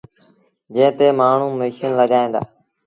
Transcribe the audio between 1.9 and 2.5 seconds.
لڳائيٚݩ دآ۔